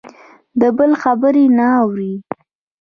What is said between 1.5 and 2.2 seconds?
نه اوري.